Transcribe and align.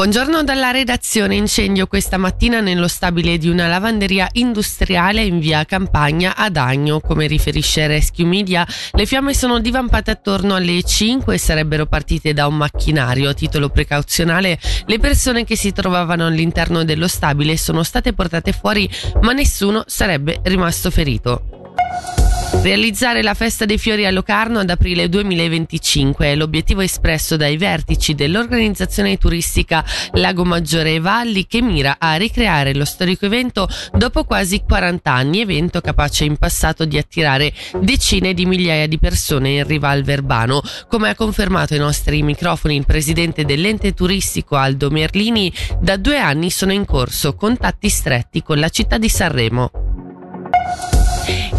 Buongiorno 0.00 0.42
dalla 0.42 0.70
redazione. 0.70 1.34
Incendio 1.34 1.86
questa 1.86 2.16
mattina 2.16 2.60
nello 2.60 2.88
stabile 2.88 3.36
di 3.36 3.50
una 3.50 3.66
lavanderia 3.66 4.30
industriale 4.32 5.22
in 5.24 5.38
via 5.40 5.66
Campagna 5.66 6.34
ad 6.34 6.56
Agno. 6.56 7.00
Come 7.00 7.26
riferisce 7.26 7.86
Rescue 7.86 8.24
Media, 8.24 8.66
le 8.92 9.04
fiamme 9.04 9.34
sono 9.34 9.58
divampate 9.58 10.10
attorno 10.10 10.54
alle 10.54 10.82
5 10.82 11.34
e 11.34 11.38
sarebbero 11.38 11.84
partite 11.84 12.32
da 12.32 12.46
un 12.46 12.56
macchinario. 12.56 13.28
A 13.28 13.34
titolo 13.34 13.68
precauzionale, 13.68 14.58
le 14.86 14.98
persone 14.98 15.44
che 15.44 15.54
si 15.54 15.70
trovavano 15.70 16.24
all'interno 16.24 16.82
dello 16.82 17.06
stabile 17.06 17.58
sono 17.58 17.82
state 17.82 18.14
portate 18.14 18.52
fuori, 18.52 18.88
ma 19.20 19.32
nessuno 19.32 19.84
sarebbe 19.86 20.40
rimasto 20.44 20.90
ferito. 20.90 21.49
Realizzare 22.52 23.22
la 23.22 23.32
festa 23.32 23.64
dei 23.64 23.78
fiori 23.78 24.04
a 24.04 24.10
Locarno 24.10 24.58
ad 24.58 24.68
aprile 24.68 25.08
2025 25.08 26.26
è 26.26 26.34
l'obiettivo 26.34 26.82
espresso 26.82 27.38
dai 27.38 27.56
vertici 27.56 28.14
dell'organizzazione 28.14 29.16
turistica 29.16 29.82
Lago 30.12 30.44
Maggiore 30.44 30.96
e 30.96 31.00
Valli 31.00 31.46
che 31.46 31.62
mira 31.62 31.96
a 31.98 32.16
ricreare 32.16 32.74
lo 32.74 32.84
storico 32.84 33.24
evento 33.24 33.66
dopo 33.94 34.24
quasi 34.24 34.62
40 34.62 35.10
anni, 35.10 35.40
evento 35.40 35.80
capace 35.80 36.24
in 36.24 36.36
passato 36.36 36.84
di 36.84 36.98
attirare 36.98 37.50
decine 37.78 38.34
di 38.34 38.44
migliaia 38.44 38.86
di 38.86 38.98
persone 38.98 39.50
in 39.50 39.66
riva 39.66 39.88
al 39.88 40.02
Verbano. 40.02 40.60
Come 40.86 41.08
ha 41.08 41.14
confermato 41.14 41.72
ai 41.72 41.80
nostri 41.80 42.22
microfoni 42.22 42.76
il 42.76 42.84
presidente 42.84 43.46
dell'ente 43.46 43.94
turistico 43.94 44.56
Aldo 44.56 44.90
Merlini, 44.90 45.50
da 45.80 45.96
due 45.96 46.18
anni 46.18 46.50
sono 46.50 46.72
in 46.72 46.84
corso 46.84 47.34
contatti 47.34 47.88
stretti 47.88 48.42
con 48.42 48.58
la 48.58 48.68
città 48.68 48.98
di 48.98 49.08
Sanremo. 49.08 49.70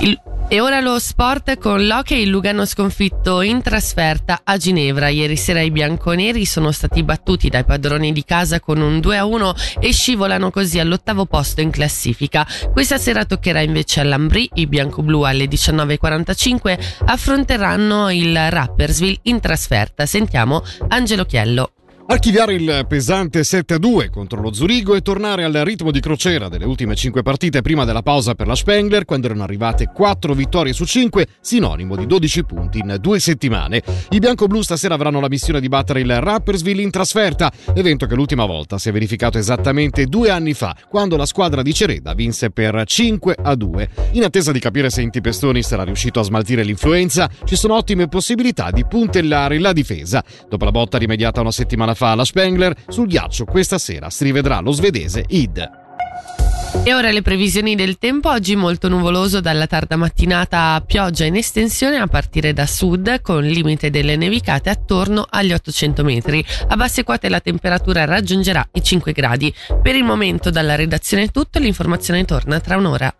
Il 0.00 0.18
e 0.50 0.60
ora 0.60 0.80
lo 0.80 0.98
sport 0.98 1.58
con 1.58 1.86
l'hockey 1.86 2.24
Lugano 2.24 2.64
sconfitto 2.64 3.42
in 3.42 3.60
trasferta 3.60 4.40
a 4.44 4.56
Ginevra. 4.56 5.08
Ieri 5.08 5.36
sera 5.36 5.60
i 5.60 5.70
bianconeri 5.70 6.46
sono 6.46 6.72
stati 6.72 7.02
battuti 7.02 7.50
dai 7.50 7.64
padroni 7.64 8.12
di 8.12 8.24
casa 8.24 8.58
con 8.58 8.80
un 8.80 8.96
2-1 8.96 9.78
e 9.78 9.92
scivolano 9.92 10.50
così 10.50 10.78
all'ottavo 10.78 11.26
posto 11.26 11.60
in 11.60 11.70
classifica. 11.70 12.46
Questa 12.72 12.96
sera 12.96 13.26
toccherà 13.26 13.60
invece 13.60 14.00
all'Ambri, 14.00 14.48
i 14.54 14.66
bianco-blu 14.66 15.22
alle 15.22 15.44
19.45 15.44 16.78
affronteranno 17.04 18.10
il 18.10 18.50
Rappersville 18.50 19.18
in 19.22 19.40
trasferta. 19.40 20.06
Sentiamo 20.06 20.62
Angelo 20.88 21.26
Chiello. 21.26 21.72
Archiviare 22.10 22.54
il 22.54 22.86
pesante 22.88 23.42
7-2 23.42 24.08
contro 24.08 24.40
lo 24.40 24.50
Zurigo 24.50 24.94
e 24.94 25.02
tornare 25.02 25.44
al 25.44 25.52
ritmo 25.52 25.90
di 25.90 26.00
crociera 26.00 26.48
delle 26.48 26.64
ultime 26.64 26.94
5 26.94 27.20
partite 27.20 27.60
prima 27.60 27.84
della 27.84 28.00
pausa 28.00 28.34
per 28.34 28.46
la 28.46 28.54
Spengler, 28.54 29.04
quando 29.04 29.26
erano 29.26 29.42
arrivate 29.42 29.90
4 29.92 30.32
vittorie 30.32 30.72
su 30.72 30.86
5, 30.86 31.26
sinonimo 31.38 31.96
di 31.96 32.06
12 32.06 32.44
punti 32.44 32.78
in 32.78 32.96
due 32.98 33.20
settimane. 33.20 33.82
I 34.08 34.20
bianco-blu 34.20 34.62
stasera 34.62 34.94
avranno 34.94 35.20
la 35.20 35.28
missione 35.28 35.60
di 35.60 35.68
battere 35.68 36.00
il 36.00 36.18
Rappersville 36.18 36.80
in 36.80 36.90
trasferta, 36.90 37.52
evento 37.74 38.06
che 38.06 38.14
l'ultima 38.14 38.46
volta 38.46 38.78
si 38.78 38.88
è 38.88 38.92
verificato 38.92 39.36
esattamente 39.36 40.06
due 40.06 40.30
anni 40.30 40.54
fa, 40.54 40.74
quando 40.88 41.14
la 41.18 41.26
squadra 41.26 41.60
di 41.60 41.74
Cereda 41.74 42.14
vinse 42.14 42.48
per 42.48 42.84
5 42.86 43.36
2. 43.54 43.88
In 44.12 44.24
attesa 44.24 44.50
di 44.50 44.60
capire 44.60 44.88
se 44.88 45.02
Inti 45.02 45.20
Pestoni 45.20 45.62
sarà 45.62 45.84
riuscito 45.84 46.20
a 46.20 46.24
smaltire 46.24 46.62
l'influenza, 46.62 47.28
ci 47.44 47.54
sono 47.54 47.74
ottime 47.74 48.08
possibilità 48.08 48.70
di 48.70 48.86
puntellare 48.86 49.58
la 49.58 49.74
difesa. 49.74 50.24
Dopo 50.48 50.64
la 50.64 50.70
botta 50.70 50.96
rimediata 50.96 51.42
una 51.42 51.52
settimana 51.52 51.96
fa 51.98 52.12
alla 52.12 52.24
Spengler, 52.24 52.74
sul 52.86 53.08
ghiaccio 53.08 53.44
questa 53.44 53.76
sera 53.76 54.08
si 54.08 54.22
rivedrà 54.22 54.60
lo 54.60 54.70
svedese 54.70 55.24
Id. 55.26 55.68
E 56.84 56.94
ora 56.94 57.10
le 57.10 57.22
previsioni 57.22 57.74
del 57.74 57.98
tempo, 57.98 58.30
oggi 58.30 58.54
molto 58.54 58.88
nuvoloso 58.88 59.40
dalla 59.40 59.66
tarda 59.66 59.96
mattinata 59.96 60.74
a 60.74 60.80
pioggia 60.80 61.24
in 61.24 61.34
estensione 61.34 61.96
a 61.96 62.06
partire 62.06 62.52
da 62.52 62.66
sud 62.66 63.20
con 63.20 63.42
limite 63.42 63.90
delle 63.90 64.16
nevicate 64.16 64.70
attorno 64.70 65.26
agli 65.28 65.52
800 65.52 66.04
metri. 66.04 66.44
A 66.68 66.76
basse 66.76 67.02
quote 67.02 67.28
la 67.28 67.40
temperatura 67.40 68.04
raggiungerà 68.04 68.66
i 68.74 68.82
5 68.82 69.12
gradi. 69.12 69.52
Per 69.82 69.96
il 69.96 70.04
momento 70.04 70.50
dalla 70.50 70.76
redazione 70.76 71.24
è 71.24 71.30
tutto, 71.30 71.58
l'informazione 71.58 72.24
torna 72.24 72.60
tra 72.60 72.76
un'ora. 72.76 73.12